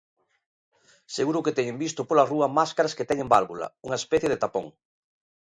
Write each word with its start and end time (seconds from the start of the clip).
Seguro 1.15 1.43
que 1.45 1.55
teñen 1.57 1.81
visto 1.83 2.01
pola 2.09 2.27
rúa 2.31 2.53
máscaras 2.59 2.95
que 2.97 3.07
teñen 3.09 3.31
válvula: 3.33 3.67
unha 3.87 3.99
especie 4.01 4.31
de 4.31 4.39
tapón. 4.43 4.65